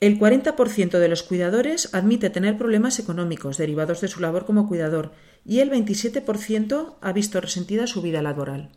El 0.02 0.18
40% 0.18 0.98
de 0.98 1.08
los 1.08 1.22
cuidadores 1.22 1.94
admite 1.94 2.28
tener 2.28 2.58
problemas 2.58 2.98
económicos 2.98 3.56
derivados 3.56 4.00
de 4.00 4.08
su 4.08 4.18
labor 4.18 4.46
como 4.46 4.66
cuidador 4.66 5.12
y 5.46 5.60
el 5.60 5.70
27% 5.70 6.94
ha 7.00 7.12
visto 7.12 7.40
resentida 7.40 7.86
su 7.86 8.02
vida 8.02 8.20
laboral. 8.20 8.70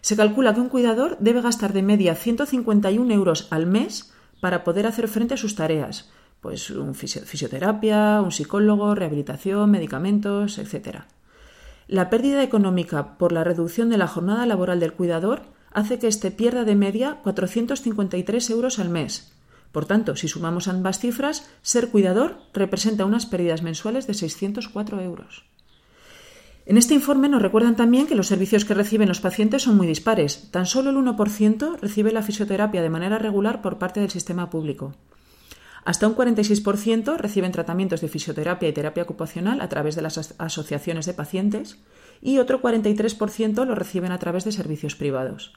Se 0.00 0.16
calcula 0.16 0.54
que 0.54 0.60
un 0.62 0.70
cuidador 0.70 1.18
debe 1.20 1.42
gastar 1.42 1.74
de 1.74 1.82
media 1.82 2.14
151 2.14 3.12
euros 3.12 3.46
al 3.50 3.66
mes 3.66 4.14
para 4.40 4.64
poder 4.64 4.86
hacer 4.86 5.06
frente 5.08 5.34
a 5.34 5.36
sus 5.36 5.54
tareas, 5.54 6.10
pues 6.40 6.70
un 6.70 6.94
fisioterapia, 6.94 8.22
un 8.22 8.32
psicólogo, 8.32 8.94
rehabilitación, 8.94 9.70
medicamentos, 9.70 10.56
etc. 10.56 11.00
La 11.88 12.08
pérdida 12.08 12.42
económica 12.42 13.18
por 13.18 13.32
la 13.32 13.44
reducción 13.44 13.90
de 13.90 13.98
la 13.98 14.08
jornada 14.08 14.46
laboral 14.46 14.80
del 14.80 14.94
cuidador 14.94 15.42
hace 15.72 15.98
que 15.98 16.08
éste 16.08 16.30
pierda 16.30 16.64
de 16.64 16.74
media 16.74 17.20
453 17.22 18.48
euros 18.48 18.78
al 18.78 18.88
mes, 18.88 19.34
por 19.74 19.86
tanto, 19.86 20.14
si 20.14 20.28
sumamos 20.28 20.68
ambas 20.68 21.00
cifras, 21.00 21.50
ser 21.60 21.88
cuidador 21.88 22.38
representa 22.52 23.04
unas 23.04 23.26
pérdidas 23.26 23.62
mensuales 23.62 24.06
de 24.06 24.14
604 24.14 25.00
euros. 25.00 25.46
En 26.64 26.78
este 26.78 26.94
informe 26.94 27.28
nos 27.28 27.42
recuerdan 27.42 27.74
también 27.74 28.06
que 28.06 28.14
los 28.14 28.28
servicios 28.28 28.64
que 28.64 28.74
reciben 28.74 29.08
los 29.08 29.18
pacientes 29.18 29.64
son 29.64 29.76
muy 29.76 29.88
dispares. 29.88 30.48
Tan 30.52 30.66
solo 30.66 30.90
el 30.90 30.96
1% 30.96 31.80
recibe 31.80 32.12
la 32.12 32.22
fisioterapia 32.22 32.82
de 32.82 32.88
manera 32.88 33.18
regular 33.18 33.62
por 33.62 33.78
parte 33.78 33.98
del 33.98 34.12
sistema 34.12 34.48
público. 34.48 34.94
Hasta 35.84 36.06
un 36.06 36.14
46% 36.14 37.16
reciben 37.16 37.50
tratamientos 37.50 38.00
de 38.00 38.06
fisioterapia 38.06 38.68
y 38.68 38.72
terapia 38.72 39.02
ocupacional 39.02 39.60
a 39.60 39.68
través 39.68 39.96
de 39.96 40.02
las 40.02 40.36
asociaciones 40.38 41.04
de 41.04 41.14
pacientes 41.14 41.78
y 42.22 42.38
otro 42.38 42.62
43% 42.62 43.66
lo 43.66 43.74
reciben 43.74 44.12
a 44.12 44.20
través 44.20 44.44
de 44.44 44.52
servicios 44.52 44.94
privados. 44.94 45.52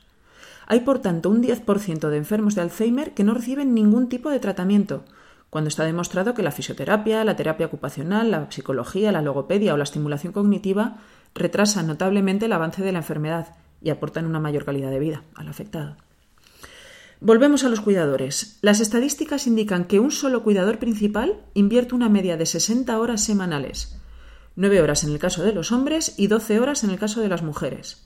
Hay, 0.68 0.82
por 0.82 1.00
tanto, 1.00 1.30
un 1.30 1.42
10% 1.42 2.10
de 2.10 2.18
enfermos 2.18 2.54
de 2.54 2.62
Alzheimer 2.62 3.14
que 3.14 3.24
no 3.24 3.34
reciben 3.34 3.74
ningún 3.74 4.10
tipo 4.10 4.30
de 4.30 4.40
tratamiento, 4.40 5.06
cuando 5.50 5.70
está 5.70 5.86
demostrado 5.86 6.34
que 6.34 6.44
la 6.44 6.52
fisioterapia, 6.52 7.24
la 7.24 7.38
terapia 7.38 7.68
ocupacional, 7.68 8.32
la 8.32 8.52
psicología, 8.52 9.14
la 9.14 9.22
logopedia 9.22 9.74
o 9.74 9.78
la 9.78 9.86
estimulación 9.86 10.34
cognitiva 10.34 10.98
retrasan 11.34 11.88
notablemente 11.88 12.46
el 12.46 12.54
avance 12.54 12.84
de 12.84 12.92
la 12.92 13.00
enfermedad 13.00 13.56
y 13.82 13.90
aportan 13.90 14.26
una 14.26 14.40
mayor 14.40 14.66
calidad 14.66 14.92
de 14.92 15.00
vida 15.00 15.24
al 15.36 15.48
afectado. 15.48 15.96
Volvemos 17.22 17.64
a 17.64 17.70
los 17.70 17.80
cuidadores. 17.80 18.60
Las 18.62 18.80
estadísticas 18.80 19.48
indican 19.48 19.86
que 19.86 20.00
un 20.00 20.12
solo 20.12 20.44
cuidador 20.44 20.80
principal 20.80 21.40
invierte 21.54 21.96
una 21.96 22.10
media 22.10 22.38
de 22.38 22.46
60 22.46 23.00
horas 23.00 23.24
semanales, 23.24 23.98
9 24.56 24.82
horas 24.82 25.04
en 25.04 25.12
el 25.12 25.20
caso 25.20 25.44
de 25.44 25.54
los 25.54 25.72
hombres 25.72 26.14
y 26.18 26.28
12 26.28 26.60
horas 26.60 26.84
en 26.84 26.90
el 26.90 27.00
caso 27.00 27.22
de 27.22 27.30
las 27.30 27.42
mujeres. 27.42 28.06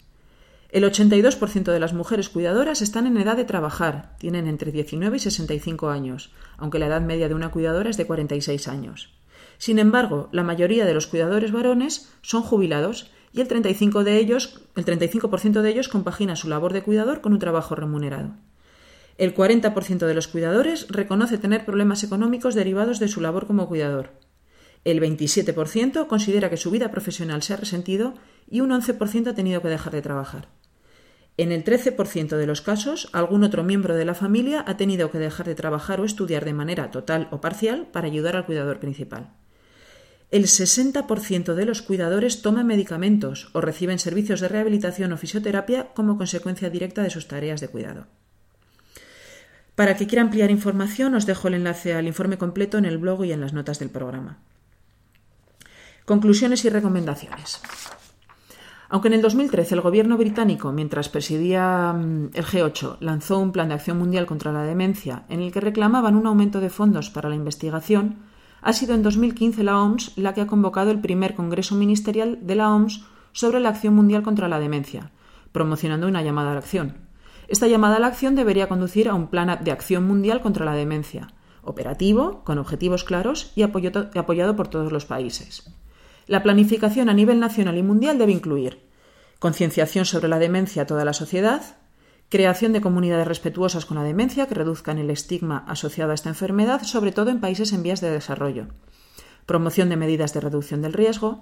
El 0.71 0.85
82% 0.85 1.69
de 1.73 1.79
las 1.81 1.93
mujeres 1.93 2.29
cuidadoras 2.29 2.81
están 2.81 3.05
en 3.05 3.17
edad 3.17 3.35
de 3.35 3.43
trabajar, 3.43 4.15
tienen 4.19 4.47
entre 4.47 4.71
19 4.71 5.17
y 5.17 5.19
65 5.19 5.89
años, 5.89 6.31
aunque 6.57 6.79
la 6.79 6.87
edad 6.87 7.01
media 7.01 7.27
de 7.27 7.35
una 7.35 7.51
cuidadora 7.51 7.89
es 7.89 7.97
de 7.97 8.07
46 8.07 8.69
años. 8.69 9.13
Sin 9.57 9.79
embargo, 9.79 10.29
la 10.31 10.43
mayoría 10.43 10.85
de 10.85 10.93
los 10.93 11.07
cuidadores 11.07 11.51
varones 11.51 12.09
son 12.21 12.41
jubilados 12.41 13.11
y 13.33 13.41
el 13.41 13.49
35%, 13.49 14.03
de 14.03 14.17
ellos, 14.17 14.61
el 14.77 14.85
35 14.85 15.29
de 15.61 15.69
ellos 15.69 15.89
compagina 15.89 16.37
su 16.37 16.47
labor 16.47 16.71
de 16.71 16.83
cuidador 16.83 17.19
con 17.19 17.33
un 17.33 17.39
trabajo 17.39 17.75
remunerado. 17.75 18.31
El 19.17 19.35
40% 19.35 20.07
de 20.07 20.13
los 20.13 20.29
cuidadores 20.29 20.87
reconoce 20.87 21.37
tener 21.37 21.65
problemas 21.65 22.03
económicos 22.05 22.55
derivados 22.55 22.99
de 22.99 23.09
su 23.09 23.19
labor 23.19 23.45
como 23.45 23.67
cuidador. 23.67 24.11
El 24.85 25.01
27% 25.01 26.07
considera 26.07 26.49
que 26.49 26.57
su 26.57 26.71
vida 26.71 26.91
profesional 26.91 27.43
se 27.43 27.53
ha 27.53 27.57
resentido 27.57 28.13
y 28.49 28.61
un 28.61 28.71
11% 28.71 29.27
ha 29.27 29.35
tenido 29.35 29.61
que 29.61 29.67
dejar 29.67 29.91
de 29.91 30.01
trabajar. 30.01 30.60
En 31.41 31.51
el 31.51 31.63
13% 31.63 32.37
de 32.37 32.45
los 32.45 32.61
casos, 32.61 33.09
algún 33.13 33.43
otro 33.43 33.63
miembro 33.63 33.95
de 33.95 34.05
la 34.05 34.13
familia 34.13 34.63
ha 34.67 34.77
tenido 34.77 35.09
que 35.09 35.17
dejar 35.17 35.47
de 35.47 35.55
trabajar 35.55 35.99
o 35.99 36.05
estudiar 36.05 36.45
de 36.45 36.53
manera 36.53 36.91
total 36.91 37.29
o 37.31 37.41
parcial 37.41 37.87
para 37.91 38.05
ayudar 38.05 38.35
al 38.35 38.45
cuidador 38.45 38.79
principal. 38.79 39.33
El 40.29 40.43
60% 40.43 41.55
de 41.55 41.65
los 41.65 41.81
cuidadores 41.81 42.43
toman 42.43 42.67
medicamentos 42.67 43.49
o 43.53 43.61
reciben 43.61 43.97
servicios 43.97 44.39
de 44.39 44.49
rehabilitación 44.49 45.13
o 45.13 45.17
fisioterapia 45.17 45.87
como 45.95 46.15
consecuencia 46.15 46.69
directa 46.69 47.01
de 47.01 47.09
sus 47.09 47.27
tareas 47.27 47.59
de 47.59 47.69
cuidado. 47.69 48.05
Para 49.73 49.97
que 49.97 50.05
quiera 50.05 50.21
ampliar 50.21 50.51
información, 50.51 51.15
os 51.15 51.25
dejo 51.25 51.47
el 51.47 51.55
enlace 51.55 51.95
al 51.95 52.05
informe 52.05 52.37
completo 52.37 52.77
en 52.77 52.85
el 52.85 52.99
blog 52.99 53.25
y 53.25 53.31
en 53.31 53.41
las 53.41 53.53
notas 53.53 53.79
del 53.79 53.89
programa. 53.89 54.37
Conclusiones 56.05 56.63
y 56.65 56.69
recomendaciones. 56.69 57.61
Aunque 58.93 59.07
en 59.07 59.13
el 59.13 59.21
2013 59.21 59.75
el 59.75 59.79
gobierno 59.79 60.17
británico, 60.17 60.73
mientras 60.73 61.07
presidía 61.07 61.93
mm, 61.93 62.31
el 62.33 62.45
G8, 62.45 62.97
lanzó 62.99 63.39
un 63.39 63.53
plan 63.53 63.69
de 63.69 63.75
acción 63.75 63.97
mundial 63.97 64.25
contra 64.25 64.51
la 64.51 64.63
demencia 64.63 65.23
en 65.29 65.39
el 65.39 65.53
que 65.53 65.61
reclamaban 65.61 66.17
un 66.17 66.27
aumento 66.27 66.59
de 66.59 66.69
fondos 66.69 67.09
para 67.09 67.29
la 67.29 67.35
investigación, 67.35 68.17
ha 68.61 68.73
sido 68.73 68.93
en 68.93 69.01
2015 69.01 69.63
la 69.63 69.81
OMS 69.81 70.11
la 70.17 70.33
que 70.33 70.41
ha 70.41 70.47
convocado 70.47 70.91
el 70.91 70.99
primer 70.99 71.35
Congreso 71.35 71.73
Ministerial 71.75 72.39
de 72.41 72.55
la 72.55 72.69
OMS 72.69 73.05
sobre 73.31 73.61
la 73.61 73.69
acción 73.69 73.95
mundial 73.95 74.23
contra 74.23 74.49
la 74.49 74.59
demencia, 74.59 75.11
promocionando 75.53 76.09
una 76.09 76.21
llamada 76.21 76.51
a 76.51 76.55
la 76.55 76.59
acción. 76.59 76.97
Esta 77.47 77.69
llamada 77.69 77.95
a 77.95 77.99
la 77.99 78.07
acción 78.07 78.35
debería 78.35 78.67
conducir 78.67 79.07
a 79.07 79.13
un 79.13 79.27
plan 79.27 79.57
de 79.63 79.71
acción 79.71 80.05
mundial 80.05 80.41
contra 80.41 80.65
la 80.65 80.73
demencia, 80.73 81.29
operativo, 81.61 82.43
con 82.43 82.57
objetivos 82.57 83.05
claros 83.05 83.53
y 83.55 83.61
apoyado 83.61 84.55
por 84.57 84.67
todos 84.67 84.91
los 84.91 85.05
países. 85.05 85.73
La 86.27 86.43
planificación 86.43 87.09
a 87.09 87.13
nivel 87.13 87.39
nacional 87.39 87.77
y 87.77 87.83
mundial 87.83 88.17
debe 88.17 88.31
incluir 88.31 88.91
concienciación 89.39 90.05
sobre 90.05 90.27
la 90.27 90.37
demencia 90.37 90.83
a 90.83 90.85
toda 90.85 91.03
la 91.03 91.13
sociedad, 91.13 91.77
creación 92.29 92.73
de 92.73 92.81
comunidades 92.81 93.27
respetuosas 93.27 93.87
con 93.87 93.97
la 93.97 94.03
demencia 94.03 94.45
que 94.45 94.53
reduzcan 94.53 94.99
el 94.99 95.09
estigma 95.09 95.65
asociado 95.67 96.11
a 96.11 96.13
esta 96.13 96.29
enfermedad, 96.29 96.83
sobre 96.83 97.11
todo 97.11 97.31
en 97.31 97.39
países 97.41 97.73
en 97.73 97.81
vías 97.81 98.01
de 98.01 98.11
desarrollo, 98.11 98.67
promoción 99.47 99.89
de 99.89 99.97
medidas 99.97 100.33
de 100.35 100.41
reducción 100.41 100.83
del 100.83 100.93
riesgo, 100.93 101.39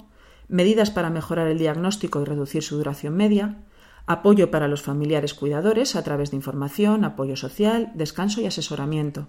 medidas 0.48 0.92
para 0.92 1.10
mejorar 1.10 1.48
el 1.48 1.60
diagnóstico 1.60 2.22
y 2.22 2.26
reducir 2.26 2.64
su 2.64 2.78
duración 2.78 3.18
media, 3.18 3.58
apoyo 4.06 4.50
para 4.50 4.70
los 4.70 4.82
familiares 4.82 5.34
cuidadores 5.34 5.98
a 5.98 6.04
través 6.04 6.32
de 6.32 6.38
información, 6.38 7.04
apoyo 7.04 7.36
social, 7.36 7.92
descanso 7.96 8.40
y 8.40 8.46
asesoramiento, 8.46 9.28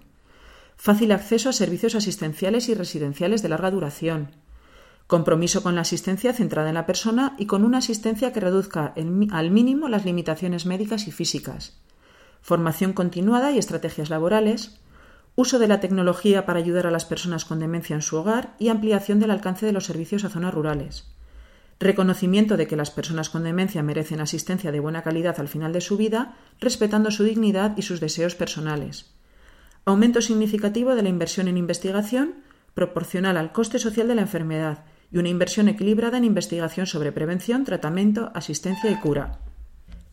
fácil 0.77 1.11
acceso 1.11 1.49
a 1.49 1.53
servicios 1.53 1.93
asistenciales 1.93 2.69
y 2.69 2.73
residenciales 2.73 3.43
de 3.43 3.49
larga 3.49 3.69
duración, 3.69 4.31
compromiso 5.07 5.63
con 5.63 5.75
la 5.75 5.81
asistencia 5.81 6.33
centrada 6.33 6.69
en 6.69 6.75
la 6.75 6.85
persona 6.85 7.35
y 7.37 7.45
con 7.45 7.63
una 7.63 7.79
asistencia 7.79 8.31
que 8.31 8.39
reduzca 8.39 8.93
al 9.31 9.51
mínimo 9.51 9.89
las 9.89 10.05
limitaciones 10.05 10.65
médicas 10.65 11.07
y 11.07 11.11
físicas, 11.11 11.77
formación 12.41 12.93
continuada 12.93 13.51
y 13.51 13.57
estrategias 13.57 14.09
laborales, 14.09 14.79
uso 15.35 15.59
de 15.59 15.67
la 15.67 15.79
tecnología 15.79 16.45
para 16.45 16.59
ayudar 16.59 16.87
a 16.87 16.91
las 16.91 17.05
personas 17.05 17.45
con 17.45 17.59
demencia 17.59 17.95
en 17.95 18.01
su 18.01 18.17
hogar 18.17 18.55
y 18.59 18.69
ampliación 18.69 19.19
del 19.19 19.31
alcance 19.31 19.65
de 19.65 19.71
los 19.71 19.85
servicios 19.85 20.23
a 20.23 20.29
zonas 20.29 20.53
rurales, 20.53 21.05
reconocimiento 21.79 22.57
de 22.57 22.67
que 22.67 22.75
las 22.75 22.91
personas 22.91 23.29
con 23.29 23.43
demencia 23.43 23.81
merecen 23.83 24.21
asistencia 24.21 24.71
de 24.71 24.79
buena 24.79 25.01
calidad 25.01 25.39
al 25.39 25.47
final 25.47 25.73
de 25.73 25.81
su 25.81 25.97
vida, 25.97 26.35
respetando 26.59 27.11
su 27.11 27.23
dignidad 27.23 27.75
y 27.77 27.81
sus 27.81 27.99
deseos 27.99 28.35
personales, 28.35 29.13
aumento 29.85 30.21
significativo 30.21 30.95
de 30.95 31.03
la 31.03 31.09
inversión 31.09 31.47
en 31.47 31.57
investigación 31.57 32.35
proporcional 32.73 33.37
al 33.37 33.51
coste 33.51 33.79
social 33.79 34.07
de 34.07 34.15
la 34.15 34.21
enfermedad 34.21 34.85
y 35.11 35.17
una 35.17 35.29
inversión 35.29 35.67
equilibrada 35.67 36.17
en 36.17 36.23
investigación 36.23 36.87
sobre 36.87 37.11
prevención, 37.11 37.65
tratamiento, 37.65 38.31
asistencia 38.33 38.89
y 38.89 38.95
cura. 38.95 39.39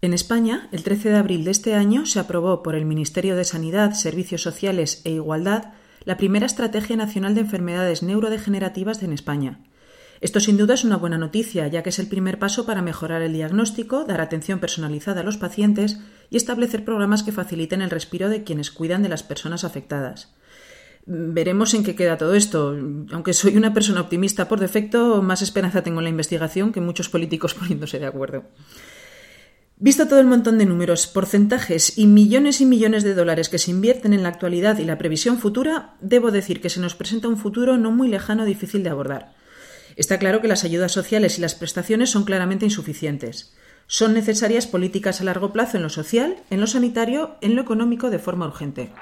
En 0.01 0.15
España, 0.15 0.69
el 0.73 0.83
13 0.83 1.11
de 1.11 1.17
abril 1.17 1.45
de 1.45 1.51
este 1.51 1.75
año 1.75 2.07
se 2.07 2.21
aprobó 2.21 2.63
por 2.63 2.75
el 2.75 2.85
Ministerio 2.85 3.37
de 3.37 3.45
Sanidad, 3.45 3.95
Servicios 3.95 4.43
Sociales 4.43 5.03
e 5.05 5.11
Igualdad 5.11 5.73
la 6.05 6.17
primera 6.17 6.47
Estrategia 6.47 6.97
Nacional 6.97 7.35
de 7.35 7.43
Enfermedades 7.43 8.03
Neurodegenerativas 8.03 9.03
en 9.03 9.13
España. 9.13 9.61
Esto 10.21 10.41
sin 10.41 10.57
duda 10.57 10.75
es 10.75 10.85
una 10.85 10.97
buena 10.97 11.19
noticia, 11.19 11.69
ya 11.69 11.83
que 11.83 11.91
es 11.91 11.99
el 11.99 12.09
primer 12.09 12.39
paso 12.39 12.67
para 12.67 12.83
mejorar 12.83 13.23
el 13.23 13.33
diagnóstico, 13.33 14.05
dar 14.05 14.21
atención 14.21 14.59
personalizada 14.59 15.21
a 15.21 15.25
los 15.25 15.37
pacientes 15.37 16.01
y 16.31 16.37
establecer 16.37 16.85
programas 16.85 17.23
que 17.23 17.33
faciliten 17.33 17.83
el 17.83 17.91
respiro 17.91 18.29
de 18.29 18.43
quienes 18.43 18.71
cuidan 18.71 19.03
de 19.03 19.11
las 19.11 19.23
personas 19.23 19.65
afectadas. 19.65 20.35
Veremos 21.11 21.73
en 21.73 21.85
qué 21.85 21.95
queda 21.95 22.19
todo 22.19 22.35
esto. 22.35 22.77
Aunque 23.13 23.33
soy 23.33 23.57
una 23.57 23.73
persona 23.73 24.03
optimista 24.03 24.47
por 24.47 24.61
defecto, 24.61 25.23
más 25.23 25.41
esperanza 25.41 25.83
tengo 25.83 26.01
en 26.01 26.05
la 26.05 26.11
investigación 26.11 26.71
que 26.71 26.83
muchos 26.83 27.09
políticos 27.09 27.55
poniéndose 27.59 27.99
de 27.99 28.05
acuerdo. 28.05 28.45
Visto 29.79 30.07
todo 30.07 30.21
el 30.21 30.27
montón 30.27 30.59
de 30.59 30.67
números, 30.67 31.07
porcentajes 31.07 31.97
y 31.97 32.07
millones 32.07 32.61
y 32.61 32.67
millones 32.67 33.05
de 33.05 33.15
dólares 33.15 33.49
que 33.49 33.59
se 33.59 33.71
invierten 33.71 34.13
en 34.13 34.23
la 34.23 34.29
actualidad 34.29 34.77
y 34.79 34.85
la 34.85 34.99
previsión 34.99 35.39
futura, 35.39 35.95
debo 36.03 36.31
decir 36.31 36.61
que 36.61 36.69
se 36.69 36.81
nos 36.81 36.95
presenta 36.95 37.29
un 37.29 37.39
futuro 37.39 37.79
no 37.79 37.91
muy 37.91 38.09
lejano 38.09 38.45
difícil 38.45 38.83
de 38.83 38.91
abordar. 38.91 39.35
Está 39.97 40.19
claro 40.19 40.43
que 40.43 40.49
las 40.49 40.65
ayudas 40.65 40.93
sociales 40.93 41.39
y 41.39 41.41
las 41.41 41.55
prestaciones 41.55 42.11
son 42.11 42.25
claramente 42.25 42.67
insuficientes. 42.67 43.55
Son 43.87 44.13
necesarias 44.13 44.67
políticas 44.67 45.23
a 45.23 45.25
largo 45.25 45.55
plazo 45.55 45.79
en 45.79 45.85
lo 45.85 45.89
social, 45.89 46.37
en 46.51 46.61
lo 46.61 46.67
sanitario, 46.67 47.37
en 47.41 47.57
lo 47.57 47.63
económico 47.63 48.11
de 48.11 48.19
forma 48.19 48.47
urgente. 48.47 48.93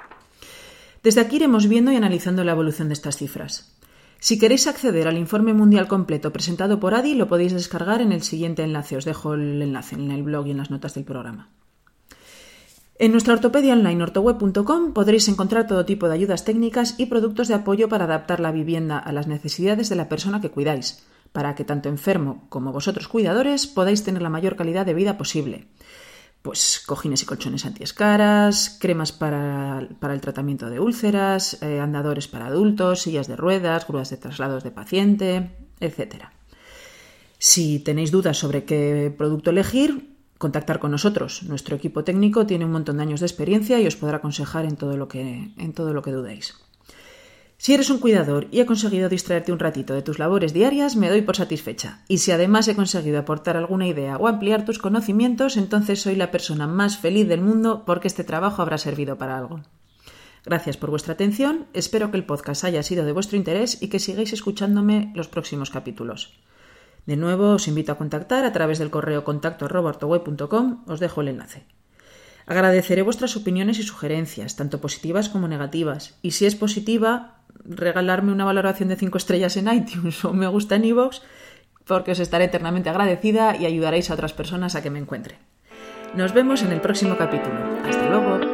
Desde 1.06 1.20
aquí 1.20 1.36
iremos 1.36 1.68
viendo 1.68 1.92
y 1.92 1.94
analizando 1.94 2.42
la 2.42 2.50
evolución 2.50 2.88
de 2.88 2.94
estas 2.94 3.16
cifras. 3.16 3.72
Si 4.18 4.40
queréis 4.40 4.66
acceder 4.66 5.06
al 5.06 5.16
informe 5.16 5.54
mundial 5.54 5.86
completo 5.86 6.32
presentado 6.32 6.80
por 6.80 6.94
ADI, 6.94 7.14
lo 7.14 7.28
podéis 7.28 7.52
descargar 7.52 8.00
en 8.00 8.10
el 8.10 8.22
siguiente 8.22 8.64
enlace. 8.64 8.96
Os 8.96 9.04
dejo 9.04 9.34
el 9.34 9.62
enlace 9.62 9.94
en 9.94 10.10
el 10.10 10.24
blog 10.24 10.48
y 10.48 10.50
en 10.50 10.56
las 10.56 10.72
notas 10.72 10.94
del 10.94 11.04
programa. 11.04 11.50
En 12.98 13.12
nuestra 13.12 13.34
ortopedia 13.34 13.74
online 13.74 14.02
ortoweb.com 14.02 14.94
podréis 14.94 15.28
encontrar 15.28 15.68
todo 15.68 15.84
tipo 15.84 16.08
de 16.08 16.14
ayudas 16.14 16.44
técnicas 16.44 16.96
y 16.98 17.06
productos 17.06 17.46
de 17.46 17.54
apoyo 17.54 17.88
para 17.88 18.06
adaptar 18.06 18.40
la 18.40 18.50
vivienda 18.50 18.98
a 18.98 19.12
las 19.12 19.28
necesidades 19.28 19.88
de 19.88 19.94
la 19.94 20.08
persona 20.08 20.40
que 20.40 20.50
cuidáis, 20.50 21.06
para 21.30 21.54
que 21.54 21.64
tanto 21.64 21.88
enfermo 21.88 22.46
como 22.48 22.72
vosotros 22.72 23.06
cuidadores 23.06 23.68
podáis 23.68 24.02
tener 24.02 24.22
la 24.22 24.30
mayor 24.30 24.56
calidad 24.56 24.84
de 24.84 24.94
vida 24.94 25.16
posible 25.16 25.68
pues 26.46 26.80
cojines 26.86 27.24
y 27.24 27.26
colchones 27.26 27.66
antiescaras, 27.66 28.78
cremas 28.80 29.10
para, 29.10 29.80
el 29.80 30.20
tratamiento 30.20 30.70
de 30.70 30.78
úlceras, 30.78 31.60
eh, 31.60 31.80
andadores 31.80 32.28
para 32.28 32.46
adultos, 32.46 33.02
sillas 33.02 33.26
de 33.26 33.34
ruedas, 33.34 33.84
grúas 33.88 34.10
de 34.10 34.16
traslados 34.16 34.62
de 34.62 34.70
paciente, 34.70 35.50
etc. 35.80 36.26
Si 37.38 37.80
tenéis 37.80 38.12
dudas 38.12 38.38
sobre 38.38 38.64
qué 38.64 39.12
producto 39.18 39.50
elegir, 39.50 40.14
contactar 40.38 40.78
con 40.78 40.92
nosotros. 40.92 41.42
Nuestro 41.42 41.74
equipo 41.74 42.04
técnico 42.04 42.46
tiene 42.46 42.64
un 42.64 42.70
montón 42.70 42.98
de 42.98 43.02
años 43.02 43.18
de 43.18 43.26
experiencia 43.26 43.80
y 43.80 43.88
os 43.88 43.96
podrá 43.96 44.18
aconsejar 44.18 44.66
en 44.66 44.76
todo 44.76 44.96
lo 44.96 45.08
que, 45.08 45.50
en 45.56 45.72
todo 45.72 45.94
lo 45.94 46.02
que 46.02 46.12
dudéis. 46.12 46.54
Si 47.58 47.72
eres 47.72 47.88
un 47.88 47.98
cuidador 47.98 48.48
y 48.50 48.60
he 48.60 48.66
conseguido 48.66 49.08
distraerte 49.08 49.50
un 49.50 49.58
ratito 49.58 49.94
de 49.94 50.02
tus 50.02 50.18
labores 50.18 50.52
diarias, 50.52 50.94
me 50.94 51.08
doy 51.08 51.22
por 51.22 51.36
satisfecha. 51.36 52.02
Y 52.06 52.18
si 52.18 52.30
además 52.30 52.68
he 52.68 52.76
conseguido 52.76 53.18
aportar 53.18 53.56
alguna 53.56 53.86
idea 53.86 54.18
o 54.18 54.28
ampliar 54.28 54.64
tus 54.64 54.78
conocimientos, 54.78 55.56
entonces 55.56 56.02
soy 56.02 56.16
la 56.16 56.30
persona 56.30 56.66
más 56.66 56.98
feliz 56.98 57.26
del 57.26 57.40
mundo 57.40 57.84
porque 57.86 58.08
este 58.08 58.24
trabajo 58.24 58.60
habrá 58.60 58.76
servido 58.76 59.16
para 59.16 59.38
algo. 59.38 59.62
Gracias 60.44 60.76
por 60.76 60.90
vuestra 60.90 61.14
atención, 61.14 61.66
espero 61.72 62.10
que 62.10 62.18
el 62.18 62.26
podcast 62.26 62.62
haya 62.64 62.82
sido 62.82 63.04
de 63.04 63.12
vuestro 63.12 63.36
interés 63.36 63.82
y 63.82 63.88
que 63.88 63.98
sigáis 63.98 64.32
escuchándome 64.32 65.10
los 65.16 65.26
próximos 65.26 65.70
capítulos. 65.70 66.38
De 67.06 67.16
nuevo, 67.16 67.52
os 67.52 67.66
invito 67.68 67.90
a 67.90 67.98
contactar 67.98 68.44
a 68.44 68.52
través 68.52 68.78
del 68.78 68.90
correo 68.90 69.24
contacto 69.24 69.66
os 70.86 71.00
dejo 71.00 71.20
el 71.20 71.28
enlace. 71.28 71.66
Agradeceré 72.46 73.02
vuestras 73.02 73.36
opiniones 73.36 73.78
y 73.78 73.82
sugerencias, 73.82 74.54
tanto 74.54 74.80
positivas 74.80 75.28
como 75.28 75.48
negativas, 75.48 76.14
y 76.22 76.30
si 76.30 76.46
es 76.46 76.54
positiva, 76.54 77.38
regalarme 77.64 78.32
una 78.32 78.44
valoración 78.44 78.88
de 78.88 78.96
5 78.96 79.18
estrellas 79.18 79.56
en 79.56 79.72
iTunes 79.72 80.24
o 80.24 80.32
me 80.32 80.46
gusta 80.46 80.76
en 80.76 80.84
iVoox, 80.84 81.22
porque 81.84 82.12
os 82.12 82.20
estaré 82.20 82.44
eternamente 82.44 82.88
agradecida 82.88 83.56
y 83.56 83.66
ayudaréis 83.66 84.10
a 84.10 84.14
otras 84.14 84.32
personas 84.32 84.74
a 84.74 84.82
que 84.82 84.90
me 84.90 84.98
encuentren. 84.98 85.38
Nos 86.14 86.32
vemos 86.32 86.62
en 86.62 86.72
el 86.72 86.80
próximo 86.80 87.16
capítulo. 87.16 87.56
Hasta 87.84 88.08
luego. 88.08 88.45